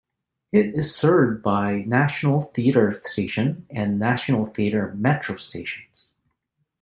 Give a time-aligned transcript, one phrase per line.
[0.51, 6.15] It is served by National Theatre Station and National Theatre metro stations.